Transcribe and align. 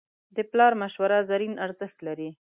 د 0.35 0.37
پلار 0.51 0.73
مشوره 0.81 1.19
زرین 1.29 1.53
ارزښت 1.65 1.97
لري. 2.07 2.29